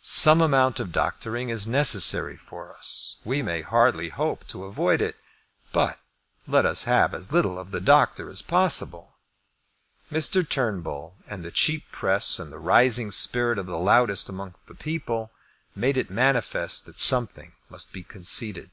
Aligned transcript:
Some 0.00 0.40
amount 0.40 0.80
of 0.80 0.90
doctoring 0.90 1.50
is 1.50 1.66
necessary 1.66 2.34
for 2.38 2.74
us. 2.74 3.16
We 3.26 3.42
may 3.42 3.60
hardly 3.60 4.08
hope 4.08 4.46
to 4.46 4.64
avoid 4.64 5.02
it. 5.02 5.16
But 5.70 6.00
let 6.46 6.64
us 6.64 6.84
have 6.84 7.12
as 7.12 7.30
little 7.30 7.58
of 7.58 7.72
the 7.72 7.80
doctor 7.82 8.30
as 8.30 8.40
possible. 8.40 9.16
Mr. 10.10 10.48
Turnbull, 10.48 11.16
and 11.26 11.44
the 11.44 11.50
cheap 11.50 11.92
press, 11.92 12.38
and 12.38 12.50
the 12.50 12.58
rising 12.58 13.10
spirit 13.10 13.58
of 13.58 13.66
the 13.66 13.76
loudest 13.76 14.30
among 14.30 14.54
the 14.66 14.74
people, 14.74 15.30
made 15.74 15.98
it 15.98 16.08
manifest 16.08 16.86
that 16.86 16.98
something 16.98 17.52
must 17.68 17.92
be 17.92 18.02
conceded. 18.02 18.70